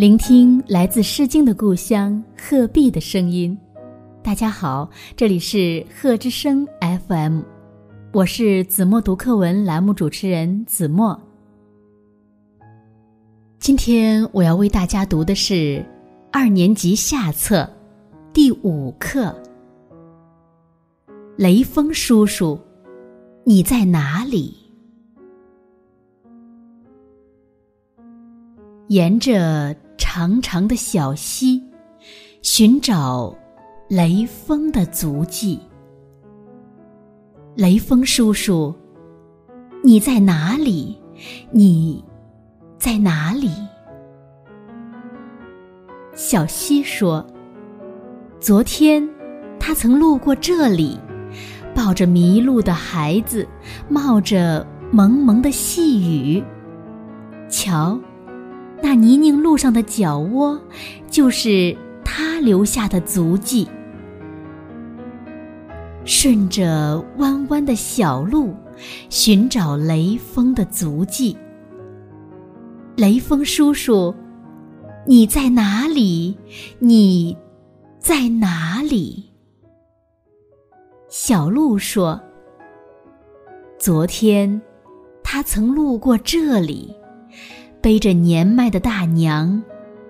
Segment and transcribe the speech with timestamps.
[0.00, 3.54] 聆听来自《诗经》的故乡鹤壁的声音。
[4.22, 6.66] 大家好，这里是鹤之声
[7.06, 7.42] FM，
[8.10, 11.20] 我是子墨读课文栏目主持人子墨。
[13.58, 15.84] 今天我要为大家读的是
[16.32, 17.70] 二年级下册
[18.32, 19.26] 第五课
[21.36, 22.58] 《雷锋叔叔，
[23.44, 24.56] 你在哪里》。
[28.88, 29.76] 沿着
[30.12, 31.62] 长长的小溪，
[32.42, 33.32] 寻找
[33.88, 35.56] 雷锋的足迹。
[37.54, 38.74] 雷锋叔叔，
[39.84, 41.00] 你在哪里？
[41.52, 42.04] 你
[42.76, 43.52] 在哪里？
[46.16, 47.24] 小溪说
[48.40, 49.08] ：“昨天，
[49.60, 50.98] 他曾路过这里，
[51.72, 53.46] 抱着迷路的孩子，
[53.88, 56.42] 冒着蒙蒙的细雨。
[57.48, 57.96] 瞧。”
[58.82, 60.60] 那泥泞路上的脚窝，
[61.08, 63.68] 就是他留下的足迹。
[66.04, 68.54] 顺着弯弯的小路，
[69.10, 71.36] 寻找雷锋的足迹。
[72.96, 74.14] 雷锋叔叔，
[75.06, 76.36] 你在哪里？
[76.78, 77.36] 你
[77.98, 79.30] 在哪里？
[81.08, 82.20] 小鹿说
[83.78, 84.60] ：“昨天，
[85.22, 86.94] 他曾路过这里。”
[87.82, 89.62] 背着年迈的大娘，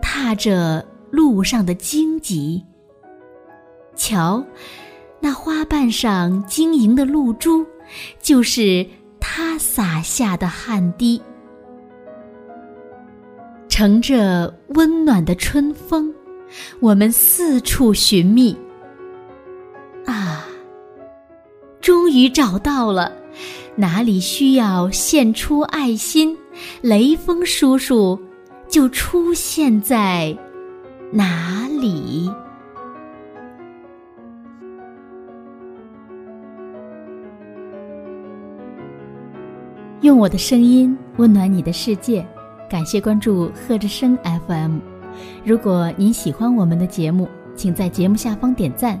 [0.00, 2.64] 踏着路上的荆棘。
[3.94, 4.44] 瞧，
[5.20, 7.64] 那花瓣上晶莹的露珠，
[8.20, 8.86] 就是
[9.20, 11.20] 他洒下的汗滴。
[13.68, 16.12] 乘着温暖的春风，
[16.80, 18.56] 我们四处寻觅。
[20.04, 20.44] 啊，
[21.80, 23.12] 终于找到了，
[23.76, 26.36] 哪里需要献出爱心？
[26.82, 28.18] 雷锋叔叔
[28.68, 30.36] 就出现在
[31.10, 32.30] 哪里？
[40.02, 42.26] 用我的声音温暖你的世界，
[42.68, 44.78] 感谢关注贺之声 FM。
[45.44, 49.00] 如果您喜欢我们的节目，请在节目下方点赞，